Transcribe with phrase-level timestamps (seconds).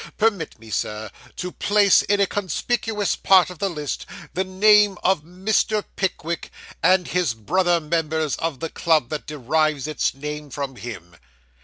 [0.17, 5.21] Permit me, sir, to place in a conspicuous part of the list the name of
[5.21, 5.83] Mr.
[5.95, 6.49] Pickwick,
[6.81, 11.17] and his brother members of the club that derives its name from him.